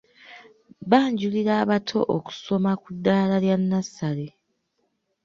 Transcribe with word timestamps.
Banjulira 0.89 1.51
abato 1.63 1.99
okusoma 2.15 2.71
ku 2.81 2.89
ddaala 2.95 3.35
lya 3.43 3.55
nnasale. 3.61 4.27